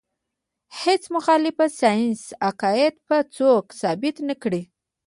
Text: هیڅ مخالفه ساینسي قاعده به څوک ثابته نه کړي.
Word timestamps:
هیڅ 0.81 1.03
مخالفه 1.15 1.65
ساینسي 1.79 2.29
قاعده 2.61 2.99
به 3.07 3.17
څوک 3.35 3.65
ثابته 3.81 4.21
نه 4.29 4.35
کړي. 4.41 4.61